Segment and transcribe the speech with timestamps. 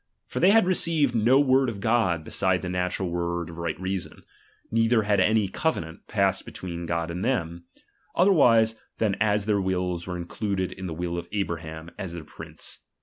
[0.29, 3.59] ^^| T'or they had received no icord of God beside the ^^ natural word of
[3.59, 4.23] right reason;
[4.71, 7.65] neither had any covenant passed between God and them,
[8.15, 12.79] otherwise than as their wills were included in the will of Abraham, as Xhevc prince.